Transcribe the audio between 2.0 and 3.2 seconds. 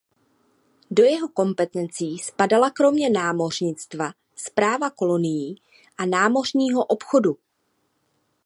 spadala kromě